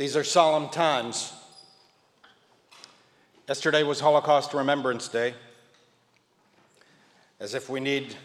[0.00, 1.30] These are solemn times.
[3.46, 5.34] Yesterday was Holocaust Remembrance Day,
[7.38, 8.16] as if we need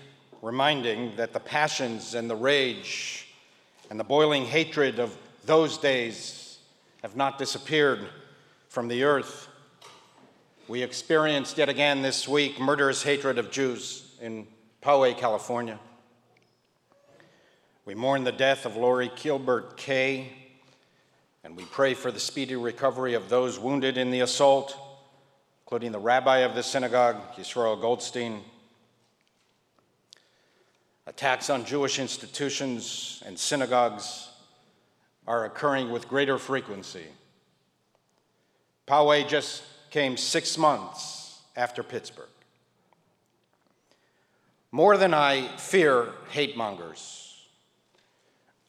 [0.42, 3.28] reminding that the passions and the rage
[3.90, 6.60] and the boiling hatred of those days
[7.02, 8.08] have not disappeared
[8.70, 9.50] from the earth.
[10.70, 14.48] We experienced yet again this week murderous hatred of Jews in
[14.82, 15.78] Poway, California.
[17.84, 20.45] We mourn the death of Lori Gilbert Kaye,
[21.46, 24.76] and we pray for the speedy recovery of those wounded in the assault,
[25.64, 28.42] including the rabbi of the synagogue, Yisrael Goldstein.
[31.06, 34.28] Attacks on Jewish institutions and synagogues
[35.28, 37.06] are occurring with greater frequency.
[38.88, 42.26] Poway just came six months after Pittsburgh.
[44.72, 47.25] More than I fear hate mongers,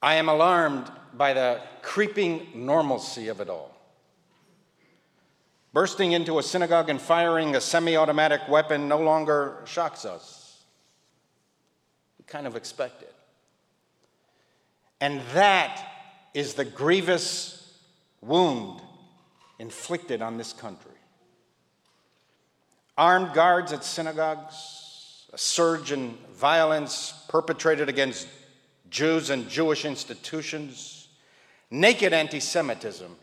[0.02, 3.75] I am alarmed by the creeping normalcy of it all.
[5.72, 10.62] Bursting into a synagogue and firing a semi automatic weapon no longer shocks us.
[12.19, 13.14] We kind of expect it.
[15.00, 15.83] And that
[16.33, 17.78] is the grievous
[18.20, 18.81] wound
[19.58, 20.92] inflicted on this country.
[22.97, 28.27] Armed guards at synagogues, a surge in violence perpetrated against
[28.91, 31.09] Jews and Jewish institutions,
[31.70, 33.15] naked anti Semitism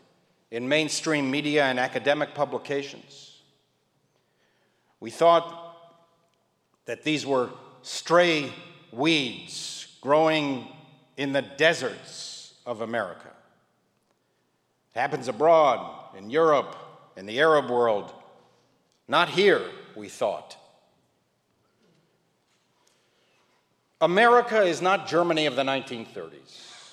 [0.50, 3.40] in mainstream media and academic publications.
[5.00, 5.76] We thought
[6.86, 7.50] that these were
[7.82, 8.52] stray
[8.92, 10.68] weeds growing
[11.16, 13.30] in the deserts of America.
[14.94, 16.76] It happens abroad, in Europe,
[17.16, 18.12] in the Arab world.
[19.08, 19.62] Not here,
[19.96, 20.56] we thought.
[24.04, 26.92] America is not Germany of the 1930s.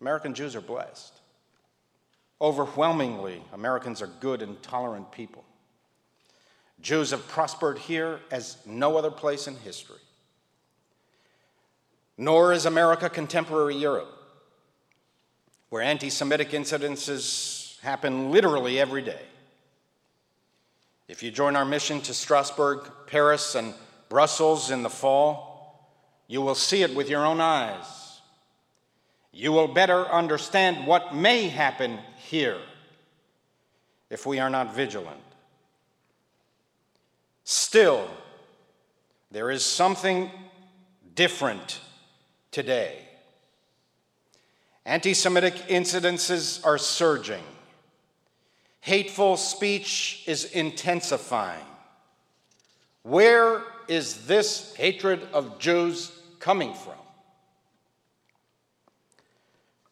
[0.00, 1.12] American Jews are blessed.
[2.40, 5.44] Overwhelmingly, Americans are good and tolerant people.
[6.80, 10.00] Jews have prospered here as no other place in history.
[12.18, 14.10] Nor is America contemporary Europe,
[15.68, 19.22] where anti Semitic incidences happen literally every day.
[21.06, 23.74] If you join our mission to Strasbourg, Paris, and
[24.08, 25.55] Brussels in the fall,
[26.28, 28.20] you will see it with your own eyes.
[29.32, 32.58] You will better understand what may happen here
[34.10, 35.20] if we are not vigilant.
[37.44, 38.08] Still,
[39.30, 40.30] there is something
[41.14, 41.80] different
[42.50, 42.98] today.
[44.84, 47.42] Anti Semitic incidences are surging.
[48.80, 51.64] Hateful speech is intensifying.
[53.02, 56.94] Where is this hatred of Jews coming from?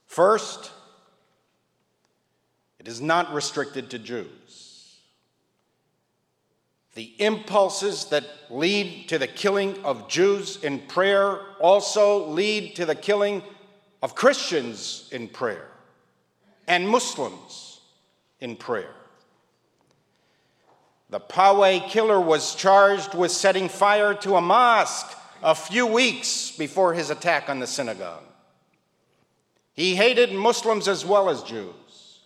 [0.07, 0.71] First,
[2.79, 5.01] it is not restricted to Jews.
[6.95, 12.95] The impulses that lead to the killing of Jews in prayer also lead to the
[12.95, 13.43] killing
[14.03, 15.67] of Christians in prayer
[16.69, 17.81] and Muslims
[18.41, 18.95] in prayer.
[21.15, 26.93] The Poway killer was charged with setting fire to a mosque a few weeks before
[26.93, 28.25] his attack on the synagogue.
[29.75, 32.19] He hated Muslims as well as Jews.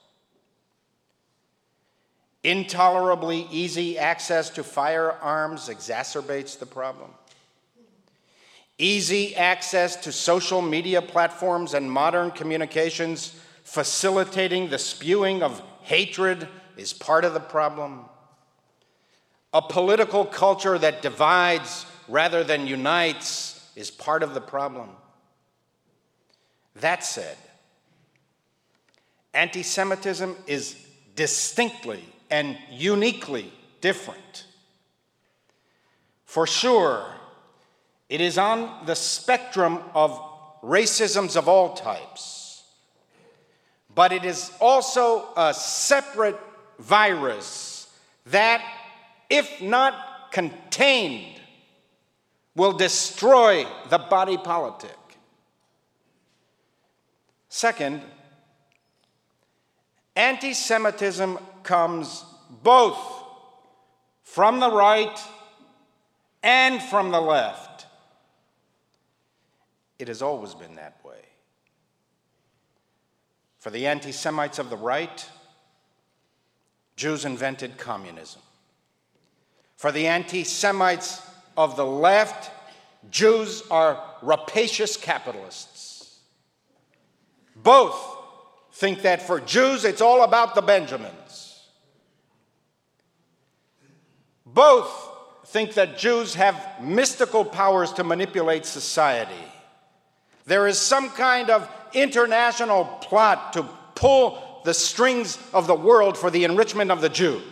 [2.42, 7.10] Intolerably easy access to firearms exacerbates the problem.
[8.78, 16.48] Easy access to social media platforms and modern communications facilitating the spewing of hatred
[16.78, 18.06] is part of the problem.
[19.52, 24.90] A political culture that divides rather than unites is part of the problem.
[26.76, 27.36] That said,
[29.32, 30.76] anti Semitism is
[31.14, 34.44] distinctly and uniquely different.
[36.24, 37.06] For sure,
[38.08, 40.20] it is on the spectrum of
[40.62, 42.64] racisms of all types,
[43.94, 46.38] but it is also a separate
[46.78, 47.88] virus
[48.26, 48.62] that
[49.30, 51.40] if not contained,
[52.54, 54.90] will destroy the body politic.
[57.48, 58.02] Second,
[60.16, 62.24] anti Semitism comes
[62.62, 62.98] both
[64.22, 65.18] from the right
[66.42, 67.86] and from the left.
[69.98, 71.22] It has always been that way.
[73.58, 75.28] For the anti Semites of the right,
[76.96, 78.42] Jews invented communism.
[79.78, 81.22] For the anti Semites
[81.56, 82.50] of the left,
[83.12, 86.18] Jews are rapacious capitalists.
[87.54, 87.96] Both
[88.72, 91.62] think that for Jews it's all about the Benjamins.
[94.44, 95.10] Both
[95.46, 99.44] think that Jews have mystical powers to manipulate society.
[100.44, 103.62] There is some kind of international plot to
[103.94, 107.42] pull the strings of the world for the enrichment of the Jews.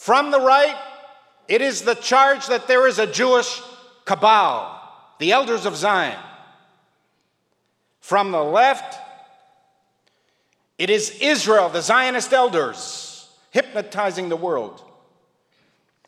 [0.00, 0.78] From the right,
[1.46, 3.60] it is the charge that there is a Jewish
[4.06, 4.80] cabal,
[5.18, 6.18] the elders of Zion.
[8.00, 8.98] From the left,
[10.78, 14.82] it is Israel, the Zionist elders, hypnotizing the world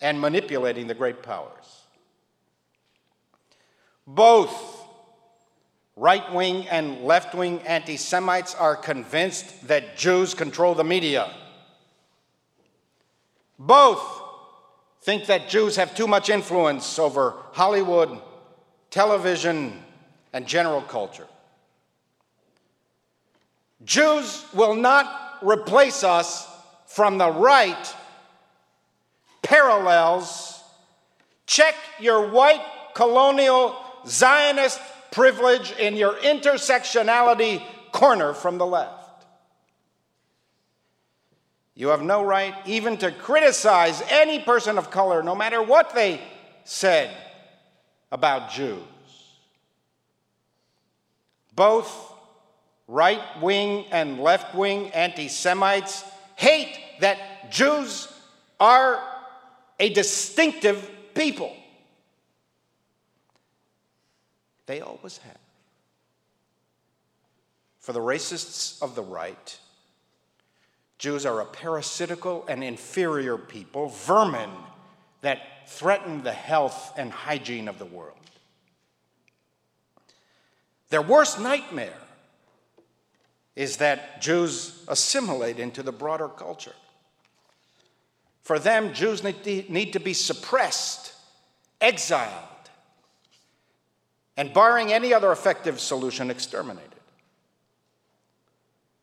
[0.00, 1.82] and manipulating the great powers.
[4.06, 4.86] Both
[5.96, 11.30] right wing and left wing anti Semites are convinced that Jews control the media.
[13.64, 14.22] Both
[15.02, 18.20] think that Jews have too much influence over Hollywood,
[18.90, 19.80] television,
[20.32, 21.28] and general culture.
[23.84, 26.48] Jews will not replace us
[26.86, 27.94] from the right.
[29.42, 30.60] Parallels.
[31.46, 32.64] Check your white
[32.94, 33.76] colonial
[34.08, 34.80] Zionist
[35.12, 39.01] privilege in your intersectionality corner from the left.
[41.74, 46.20] You have no right even to criticize any person of color, no matter what they
[46.64, 47.10] said
[48.10, 48.82] about Jews.
[51.54, 52.12] Both
[52.86, 56.04] right wing and left wing anti Semites
[56.36, 58.08] hate that Jews
[58.60, 59.02] are
[59.80, 61.54] a distinctive people.
[64.66, 65.38] They always have.
[67.80, 69.58] For the racists of the right,
[71.02, 74.50] Jews are a parasitical and inferior people, vermin
[75.20, 78.16] that threaten the health and hygiene of the world.
[80.90, 81.98] Their worst nightmare
[83.56, 86.76] is that Jews assimilate into the broader culture.
[88.42, 91.14] For them, Jews need to be suppressed,
[91.80, 92.30] exiled,
[94.36, 96.90] and barring any other effective solution, exterminated.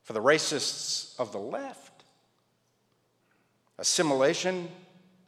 [0.04, 1.89] For the racists of the left,
[3.80, 4.70] assimilation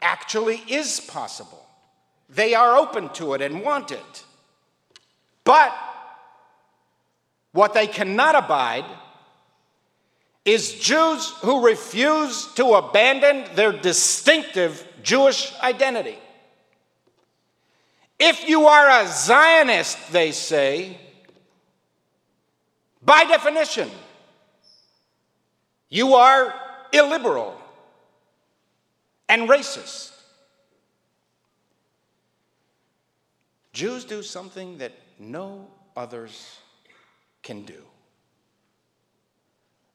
[0.02, 1.66] actually is possible.
[2.30, 4.26] They are open to it and want it.
[5.44, 5.74] But
[7.54, 8.86] what they cannot abide
[10.44, 16.18] is Jews who refuse to abandon their distinctive Jewish identity.
[18.20, 20.98] If you are a Zionist, they say,
[23.02, 23.90] by definition,
[25.90, 26.54] you are
[26.94, 27.61] illiberal
[29.32, 30.12] and racist.
[33.72, 36.60] Jews do something that no others
[37.42, 37.82] can do.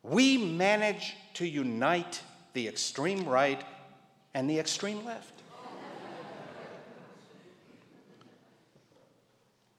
[0.02, 2.22] We manage to unite
[2.54, 3.62] the extreme right
[4.32, 5.32] and the extreme left.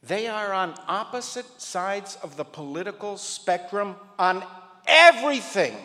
[0.04, 4.44] They are on opposite sides of the political spectrum on
[4.86, 5.76] everything,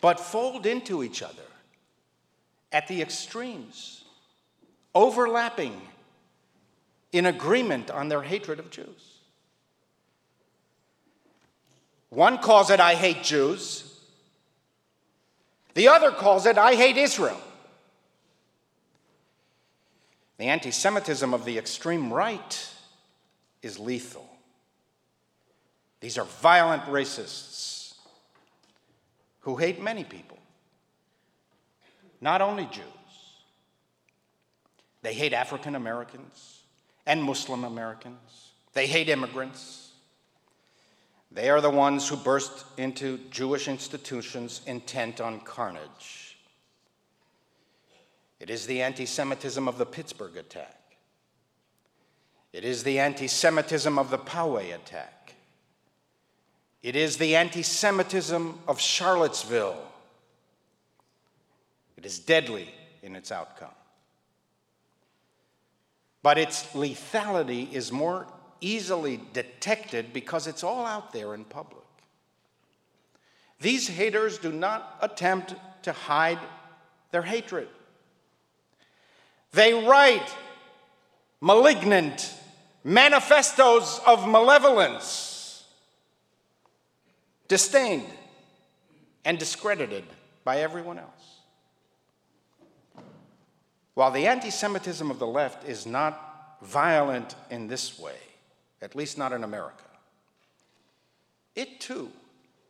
[0.00, 1.42] but fold into each other
[2.72, 4.04] at the extremes,
[4.94, 5.80] overlapping
[7.12, 9.18] in agreement on their hatred of Jews.
[12.08, 13.86] One calls it, I hate Jews.
[15.74, 17.40] The other calls it, I hate Israel.
[20.38, 22.70] The anti Semitism of the extreme right
[23.62, 24.26] is lethal.
[26.00, 27.79] These are violent racists
[29.40, 30.38] who hate many people,
[32.20, 32.84] not only Jews.
[35.02, 36.62] They hate African Americans
[37.06, 38.52] and Muslim Americans.
[38.74, 39.92] They hate immigrants.
[41.32, 46.38] They are the ones who burst into Jewish institutions intent on carnage.
[48.40, 50.76] It is the anti Semitism of the Pittsburgh attack.
[52.52, 55.34] It is the anti Semitism of the Poway attack.
[56.82, 59.80] It is the anti Semitism of Charlottesville.
[61.96, 62.68] It is deadly
[63.02, 63.68] in its outcome.
[66.22, 68.26] But its lethality is more
[68.60, 71.84] easily detected because it's all out there in public.
[73.60, 76.38] These haters do not attempt to hide
[77.10, 77.68] their hatred.
[79.52, 80.34] They write
[81.40, 82.34] malignant
[82.84, 85.29] manifestos of malevolence,
[87.50, 88.06] disdained
[89.24, 90.04] and discredited
[90.44, 91.40] by everyone else.
[93.94, 98.14] While the anti Semitism of the left is not violent in this way,
[98.80, 99.82] at least not in America,
[101.56, 102.08] it too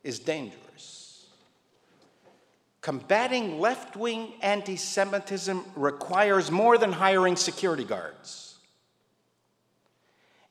[0.03, 1.27] is dangerous.
[2.81, 8.57] Combating left wing anti Semitism requires more than hiring security guards.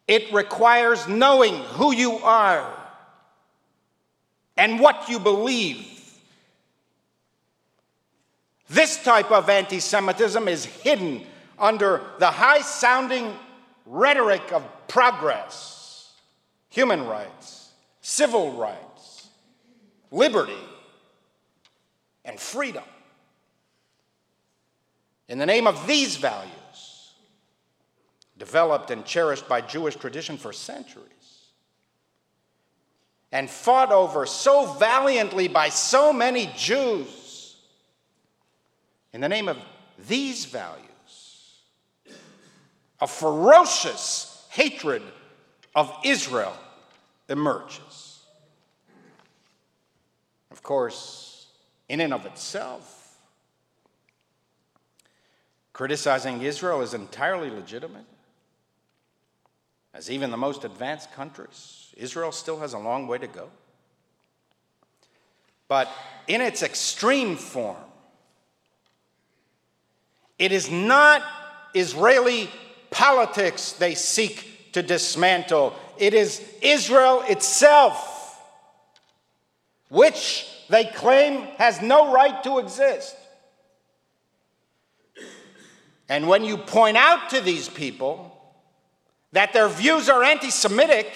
[0.07, 2.80] It requires knowing who you are
[4.61, 5.87] and what you believe.
[8.69, 11.25] This type of anti Semitism is hidden
[11.59, 13.35] under the high sounding
[13.87, 16.13] rhetoric of progress,
[16.69, 17.71] human rights,
[18.03, 19.29] civil rights,
[20.11, 20.53] liberty,
[22.27, 22.85] and freedom.
[25.27, 27.15] In the name of these values,
[28.37, 31.20] developed and cherished by Jewish tradition for centuries,
[33.33, 37.57] and fought over so valiantly by so many Jews,
[39.13, 39.57] in the name of
[40.09, 40.87] these values,
[43.01, 45.03] a ferocious hatred
[45.75, 46.57] of Israel
[47.29, 48.21] emerges.
[50.51, 51.47] Of course,
[51.89, 53.19] in and of itself,
[55.73, 58.05] criticizing Israel is entirely legitimate.
[59.95, 63.51] As even the most advanced countries, Israel still has a long way to go.
[65.69, 65.89] But
[66.27, 67.77] in its extreme form,
[70.39, 71.23] it is not
[71.75, 72.51] Israeli
[72.91, 75.75] politics they seek to dismantle.
[75.99, 78.41] It is Israel itself,
[79.91, 83.15] which they claim has no right to exist.
[86.09, 88.35] And when you point out to these people
[89.33, 91.07] that their views are anti Semitic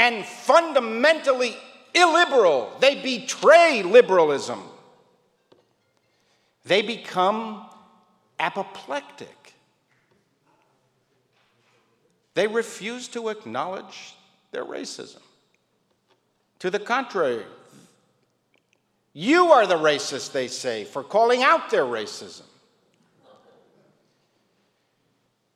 [0.00, 1.54] and fundamentally
[1.94, 4.62] illiberal, they betray liberalism.
[6.64, 7.66] They become
[8.38, 9.52] apoplectic.
[12.32, 14.14] They refuse to acknowledge
[14.52, 15.20] their racism.
[16.60, 17.44] To the contrary,
[19.12, 22.49] you are the racist, they say, for calling out their racism.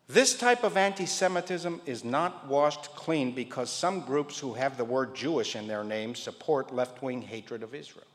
[0.07, 4.85] This type of anti Semitism is not washed clean because some groups who have the
[4.85, 8.07] word Jewish in their name support left wing hatred of Israel.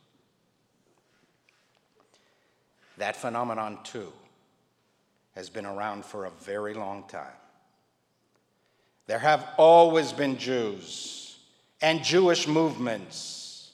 [2.98, 4.12] That phenomenon, too,
[5.36, 7.26] has been around for a very long time.
[9.08, 11.40] There have always been Jews
[11.82, 13.72] and Jewish movements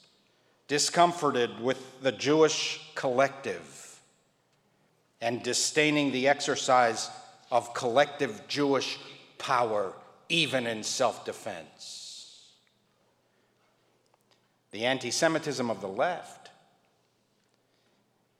[0.68, 4.00] discomforted with the Jewish collective
[5.20, 7.10] and disdaining the exercise
[7.50, 8.98] of collective Jewish
[9.38, 9.92] power,
[10.28, 12.52] even in self defense.
[14.72, 16.50] The anti Semitism of the left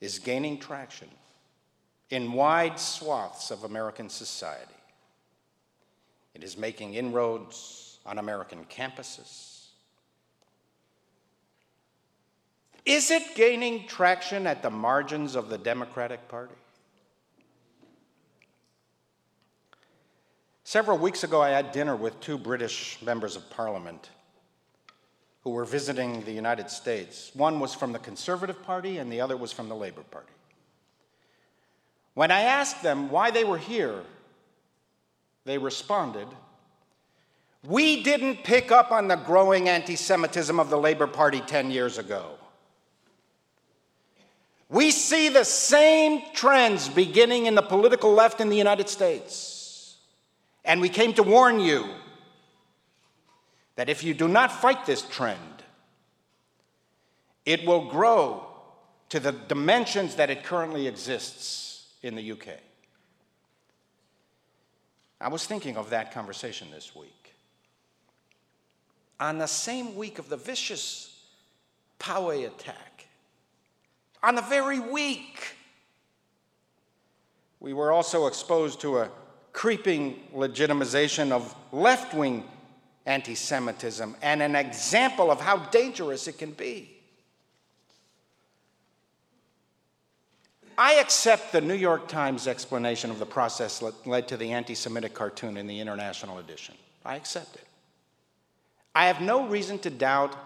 [0.01, 1.09] is gaining traction
[2.11, 4.73] in wide swaths of American society.
[6.35, 9.69] It is making inroads on American campuses.
[12.85, 16.55] Is it gaining traction at the margins of the Democratic Party?
[20.67, 24.11] Several weeks ago, I had dinner with two British members of parliament
[25.45, 27.31] who were visiting the United States.
[27.35, 30.33] One was from the Conservative Party, and the other was from the Labor Party.
[32.15, 34.03] When I asked them why they were here,
[35.45, 36.27] they responded,
[37.63, 41.97] We didn't pick up on the growing anti Semitism of the Labor Party 10 years
[41.97, 42.31] ago.
[44.69, 49.56] We see the same trends beginning in the political left in the United States.
[50.67, 51.87] And we came to warn you
[53.77, 55.39] that if you do not fight this trend,
[57.45, 58.45] it will grow
[59.11, 62.49] to the dimensions that it currently exists in the UK.
[65.21, 67.35] I was thinking of that conversation this week.
[69.21, 71.25] On the same week of the vicious
[72.01, 73.07] Poway attack,
[74.23, 75.57] on the very week,
[77.61, 79.11] we were also exposed to a
[79.57, 82.45] creeping legitimization of left wing
[83.07, 86.91] anti Semitism and an example of how dangerous it can be.
[90.77, 94.75] I accept the New York Times explanation of the process that led to the anti
[94.75, 96.75] Semitic cartoon in the international edition.
[97.03, 97.67] I accept it.
[98.95, 100.37] I have no reason to doubt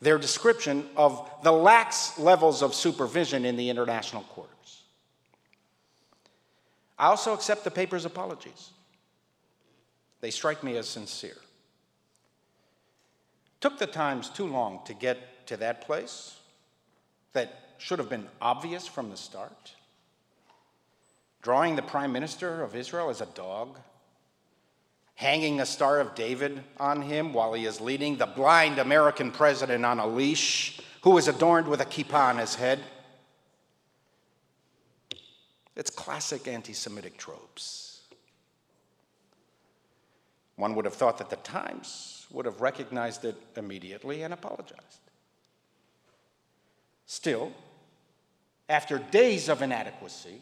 [0.00, 4.59] their description of the lax levels of supervision in the international quarters.
[7.00, 8.70] I also accept the paper's apologies.
[10.20, 11.36] They strike me as sincere.
[13.60, 16.38] Took the Times too long to get to that place
[17.32, 19.74] that should have been obvious from the start?
[21.42, 23.80] Drawing the prime minister of Israel as a dog?
[25.20, 29.84] hanging a Star of David on him while he is leading the blind American president
[29.84, 32.80] on a leash who is adorned with a kippah on his head.
[35.76, 38.02] It's classic anti Semitic tropes.
[40.56, 45.00] One would have thought that the Times would have recognized it immediately and apologized.
[47.06, 47.52] Still,
[48.68, 50.40] after days of inadequacy,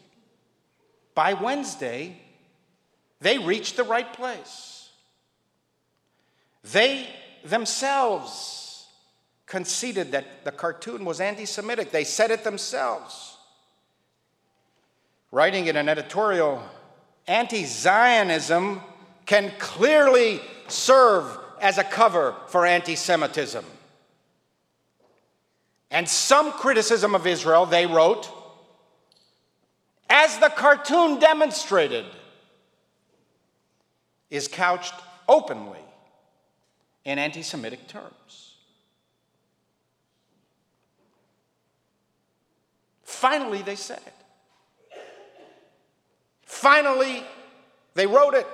[1.15, 2.21] by Wednesday,
[3.21, 4.89] they reached the right place.
[6.63, 7.07] They
[7.43, 8.85] themselves
[9.45, 11.91] conceded that the cartoon was anti Semitic.
[11.91, 13.37] They said it themselves.
[15.31, 16.63] Writing in an editorial,
[17.27, 18.81] anti Zionism
[19.25, 23.63] can clearly serve as a cover for anti Semitism.
[25.91, 28.29] And some criticism of Israel, they wrote,
[30.09, 32.05] as the cartoon demonstrated,
[34.29, 34.93] is couched
[35.27, 35.79] openly
[37.05, 38.55] in anti Semitic terms.
[43.03, 44.18] Finally, they said it.
[46.49, 47.23] Finally,
[47.93, 48.47] they wrote it.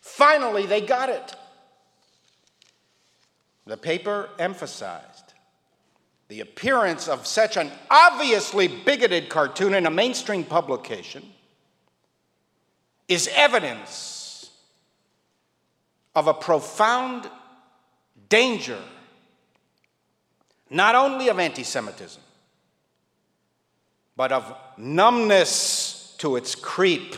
[0.00, 1.36] Finally, they got it.
[3.66, 5.34] The paper emphasized
[6.28, 11.22] the appearance of such an obviously bigoted cartoon in a mainstream publication
[13.06, 14.50] is evidence
[16.14, 17.28] of a profound
[18.30, 18.80] danger,
[20.70, 22.22] not only of anti Semitism,
[24.16, 27.16] but of numbness to its creep.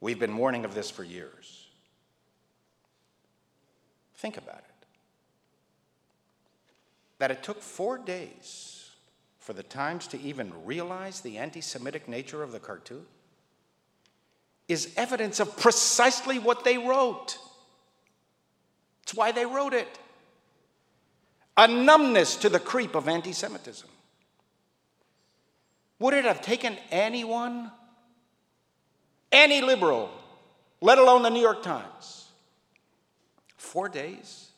[0.00, 1.68] We've been warning of this for years.
[4.16, 4.86] Think about it.
[7.18, 8.90] That it took four days
[9.38, 13.06] for the Times to even realize the anti Semitic nature of the cartoon
[14.68, 17.38] is evidence of precisely what they wrote.
[19.02, 19.98] It's why they wrote it.
[21.56, 23.88] A numbness to the creep of anti Semitism.
[25.98, 27.70] Would it have taken anyone,
[29.30, 30.10] any liberal,
[30.80, 32.28] let alone the New York Times,
[33.56, 34.50] four days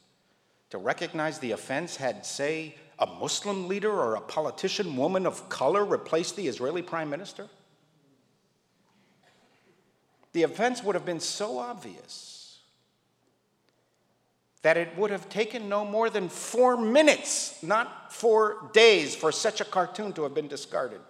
[0.71, 5.85] to recognize the offense had, say, a Muslim leader or a politician woman of color
[5.85, 7.49] replaced the Israeli prime minister?
[10.33, 12.44] The offense would have been so obvious
[14.65, 19.61] that it would have taken no more than four minutes, not four days, for such
[19.61, 21.03] a cartoon to have been discarded,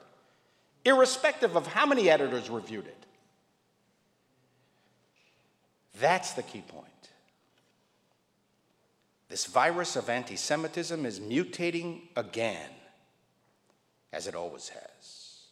[0.84, 3.06] irrespective of how many editors reviewed it.
[6.00, 6.88] That's the key point.
[9.28, 12.70] This virus of anti Semitism is mutating again,
[14.12, 15.42] as it always has.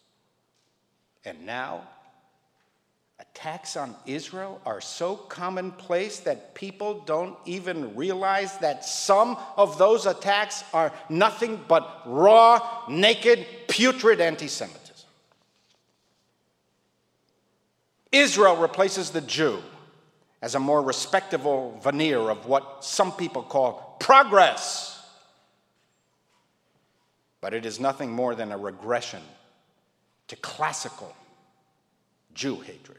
[1.25, 1.87] And now,
[3.23, 10.07] attacks on Israel are so commonplace that people don't even realize that some of those
[10.07, 15.09] attacks are nothing but raw, naked, putrid anti Semitism.
[18.11, 19.63] Israel replaces the Jew
[20.43, 25.01] as a more respectable veneer of what some people call progress.
[27.41, 29.23] But it is nothing more than a regression
[30.29, 31.15] to classical
[32.35, 32.99] Jew hatred.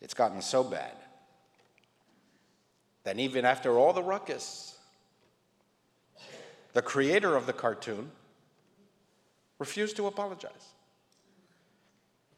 [0.00, 0.92] It's gotten so bad
[3.04, 4.78] that even after all the ruckus,
[6.72, 8.10] the creator of the cartoon
[9.58, 10.74] refused to apologize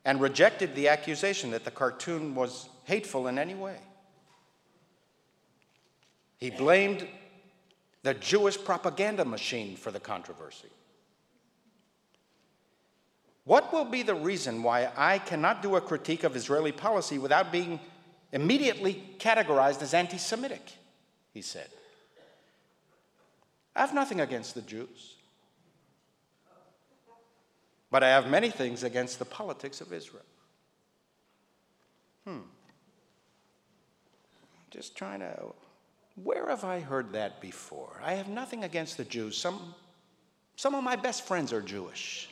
[0.04, 3.78] and rejected the accusation that the cartoon was hateful in any way.
[6.38, 7.06] He blamed
[8.02, 10.70] the Jewish propaganda machine for the controversy.
[13.44, 17.50] What will be the reason why I cannot do a critique of Israeli policy without
[17.50, 17.80] being
[18.30, 20.62] immediately categorized as anti Semitic?
[21.34, 21.68] He said.
[23.74, 25.16] I have nothing against the Jews.
[27.90, 30.24] But I have many things against the politics of Israel.
[32.26, 32.40] Hmm.
[34.70, 35.52] Just trying to.
[36.22, 38.00] Where have I heard that before?
[38.04, 39.36] I have nothing against the Jews.
[39.36, 39.74] Some,
[40.56, 42.28] some of my best friends are Jewish.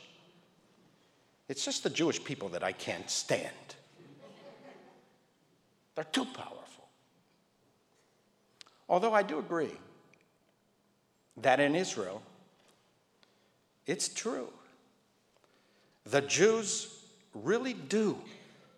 [1.51, 3.75] It's just the Jewish people that I can't stand.
[5.95, 6.87] They're too powerful.
[8.87, 9.77] Although I do agree
[11.35, 12.21] that in Israel,
[13.85, 14.47] it's true
[16.05, 16.87] the Jews
[17.33, 18.17] really do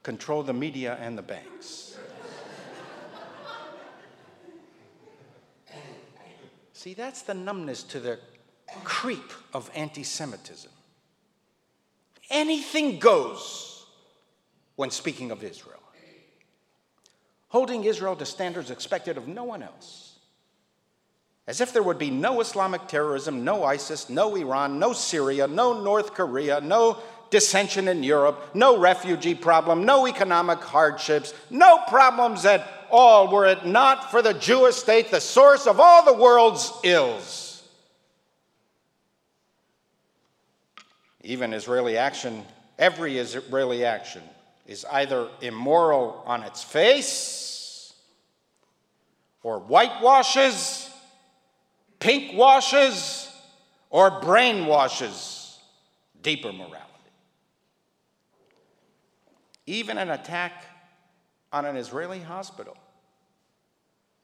[0.02, 1.96] control the media and the banks.
[6.74, 8.18] See, that's the numbness to the
[8.84, 10.72] creep of anti Semitism.
[12.30, 13.86] Anything goes
[14.76, 15.80] when speaking of Israel,
[17.50, 20.18] holding Israel to standards expected of no one else.
[21.46, 25.84] As if there would be no Islamic terrorism, no ISIS, no Iran, no Syria, no
[25.84, 26.98] North Korea, no
[27.30, 33.66] dissension in Europe, no refugee problem, no economic hardships, no problems at all were it
[33.66, 37.43] not for the Jewish state, the source of all the world's ills.
[41.24, 42.44] Even Israeli action,
[42.78, 44.22] every Israeli action,
[44.68, 47.94] is either immoral on its face
[49.42, 50.90] or whitewashes,
[52.00, 53.30] pink washes,
[53.90, 55.58] or brainwashes
[56.22, 56.80] deeper morality.
[59.66, 60.66] Even an attack
[61.52, 62.76] on an Israeli hospital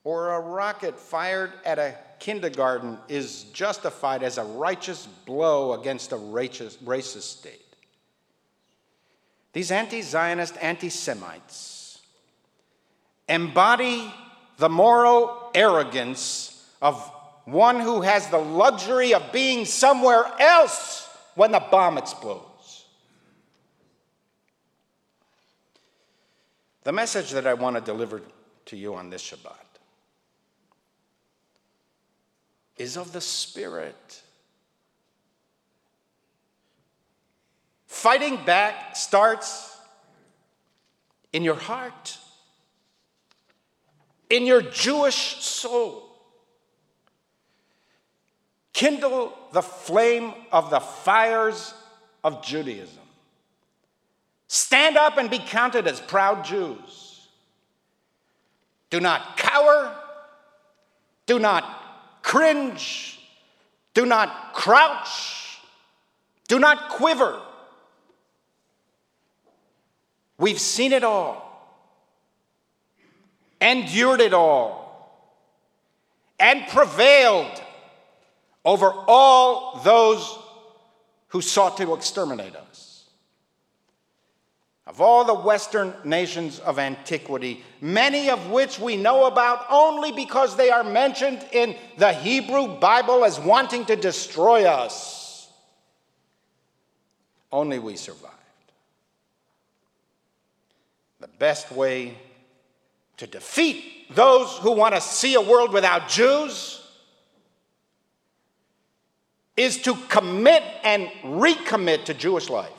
[0.03, 6.17] or a rocket fired at a kindergarten is justified as a righteous blow against a
[6.17, 7.65] racist, state.
[9.53, 11.99] These anti Zionist anti Semites
[13.27, 14.11] embody
[14.57, 17.11] the moral arrogance of
[17.45, 22.85] one who has the luxury of being somewhere else when the bomb explodes.
[26.83, 28.21] The message that I want to deliver
[28.65, 29.68] to you on this Shabbat
[32.79, 34.23] is of the Spirit.
[37.85, 39.77] Fighting back starts
[41.33, 42.17] in your heart,
[44.29, 46.05] in your Jewish soul.
[48.73, 51.73] Kindle the flame of the fires
[52.23, 53.03] of Judaism.
[54.47, 57.27] Stand up and be counted as proud Jews.
[58.89, 59.95] Do not cower.
[61.25, 61.78] Do not
[62.29, 63.19] cringe.
[63.95, 65.57] Do not crouch.
[66.47, 67.41] Do not quiver.
[70.37, 71.35] We've seen it all,
[73.59, 74.77] endured it all,
[76.39, 77.61] and prevailed
[78.63, 80.37] over all those
[81.29, 82.68] who sought to exterminate us.
[84.89, 90.55] Of all the Western nations of antiquity, many of which we know about only because
[90.55, 95.47] they are mentioned in the Hebrew Bible as wanting to destroy us,
[97.51, 98.33] only we survived.
[101.19, 102.17] The best way
[103.17, 106.83] to defeat those who want to see a world without Jews
[109.55, 112.78] is to commit and recommit to Jewish life.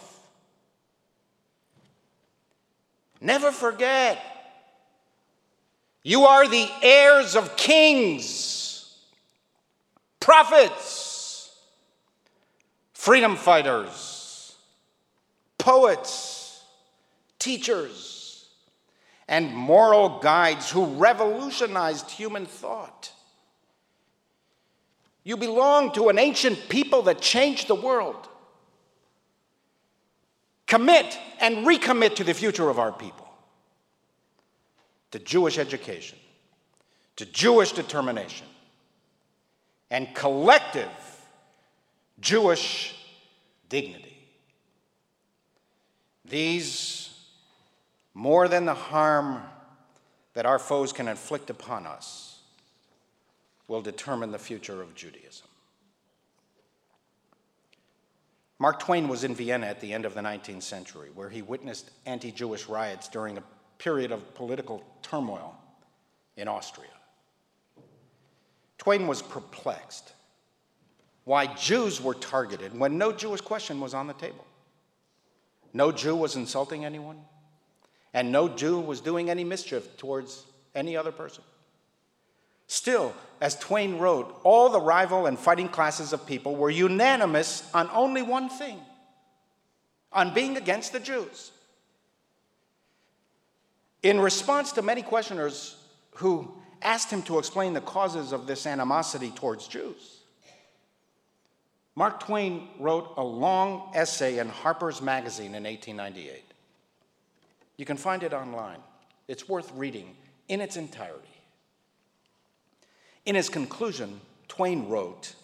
[3.20, 4.18] Never forget,
[6.02, 8.96] you are the heirs of kings,
[10.18, 11.54] prophets,
[12.94, 14.56] freedom fighters,
[15.58, 16.62] poets,
[17.38, 18.46] teachers,
[19.28, 23.12] and moral guides who revolutionized human thought.
[25.24, 28.29] You belong to an ancient people that changed the world
[30.70, 33.28] commit and recommit to the future of our people,
[35.10, 36.16] to Jewish education,
[37.16, 38.46] to Jewish determination,
[39.90, 40.88] and collective
[42.20, 42.94] Jewish
[43.68, 44.16] dignity.
[46.24, 47.18] These,
[48.14, 49.42] more than the harm
[50.34, 52.38] that our foes can inflict upon us,
[53.66, 55.49] will determine the future of Judaism.
[58.60, 61.90] Mark Twain was in Vienna at the end of the 19th century, where he witnessed
[62.04, 63.42] anti Jewish riots during a
[63.78, 65.56] period of political turmoil
[66.36, 66.90] in Austria.
[68.76, 70.12] Twain was perplexed
[71.24, 74.44] why Jews were targeted when no Jewish question was on the table.
[75.72, 77.18] No Jew was insulting anyone,
[78.12, 80.44] and no Jew was doing any mischief towards
[80.74, 81.44] any other person.
[82.70, 87.90] Still, as Twain wrote, all the rival and fighting classes of people were unanimous on
[87.92, 88.78] only one thing
[90.12, 91.50] on being against the Jews.
[94.04, 99.32] In response to many questioners who asked him to explain the causes of this animosity
[99.32, 100.18] towards Jews,
[101.96, 106.44] Mark Twain wrote a long essay in Harper's Magazine in 1898.
[107.78, 108.78] You can find it online.
[109.26, 110.14] It's worth reading
[110.46, 111.29] in its entirety.
[113.26, 115.34] In his conclusion, Twain wrote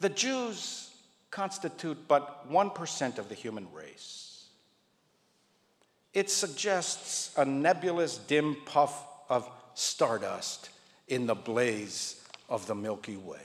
[0.00, 0.90] The Jews
[1.30, 4.46] constitute but 1% of the human race.
[6.12, 10.70] It suggests a nebulous, dim puff of stardust
[11.08, 13.40] in the blaze of the Milky Way.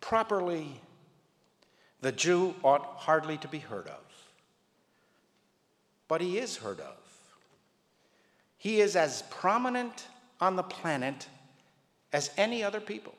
[0.00, 0.80] Properly,
[2.00, 4.00] the Jew ought hardly to be heard of.
[6.06, 6.96] But he is heard of.
[8.58, 10.06] He is as prominent
[10.40, 11.28] on the planet
[12.12, 13.14] as any other people.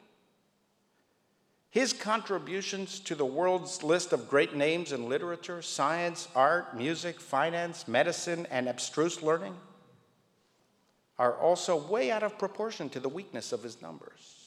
[1.70, 7.86] His contributions to the world's list of great names in literature, science, art, music, finance,
[7.86, 9.56] medicine, and abstruse learning
[11.20, 14.46] are also way out of proportion to the weakness of his numbers.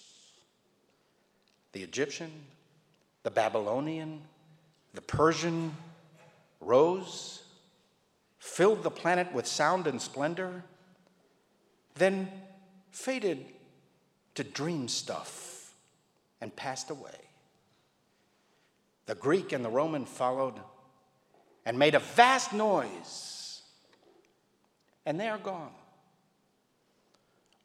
[1.73, 2.33] The Egyptian,
[3.25, 4.23] the Babylonian,
[4.95, 5.77] the Persian
[6.61, 7.43] rose,
[8.39, 10.65] filled the planet with sound and splendor,
[11.95, 12.31] then
[12.99, 13.47] faded
[14.35, 15.73] to dream stuff
[16.41, 17.21] and passed away.
[19.07, 20.55] The Greek and the Roman followed
[21.65, 23.63] and made a vast noise,
[25.07, 25.71] and they are gone.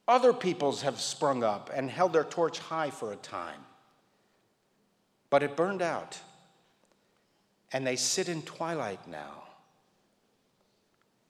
[0.06, 3.60] Other peoples have sprung up and held their torch high for a time,
[5.30, 6.18] but it burned out,
[7.72, 9.42] and they sit in twilight now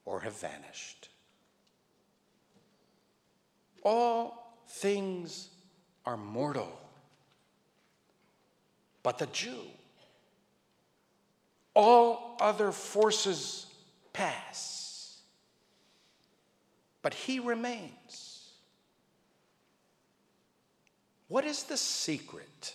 [0.05, 1.09] or have vanished.
[3.85, 5.49] All things
[6.07, 6.71] are mortal,
[9.03, 9.61] but the Jew,
[11.75, 13.67] all other forces
[14.11, 15.19] pass,
[17.03, 18.49] but he remains.
[21.27, 22.73] What is the secret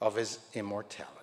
[0.00, 1.17] of his immortality?